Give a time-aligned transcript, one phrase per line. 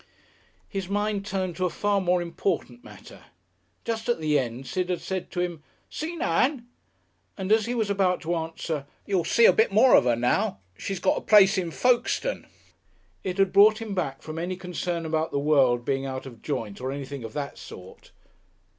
[0.67, 3.25] His mind turned to a far more important matter.
[3.85, 6.67] Just at the end Sid had said to him, "Seen Ann?"
[7.37, 10.57] and as he was about to answer, "You'll see a bit more of her now.
[10.75, 12.47] She's got a place in Folkestone."
[13.23, 16.81] It had brought him back from any concern about the world being out of joint
[16.81, 18.09] or anything of that sort.